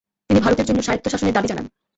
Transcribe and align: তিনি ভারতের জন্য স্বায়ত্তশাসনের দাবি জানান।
তিনি 0.29 0.39
ভারতের 0.39 0.67
জন্য 0.69 0.79
স্বায়ত্তশাসনের 0.83 1.35
দাবি 1.35 1.47
জানান। 1.47 1.65